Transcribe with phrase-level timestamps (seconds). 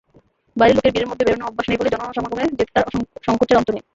[0.57, 2.85] বাইরের লোকের ভিড়ের মধ্যে বেরোনো অভ্যেস নেই বলে জনসমাগমে যেতে তার
[3.25, 3.83] সংকোচের অন্ত নেই।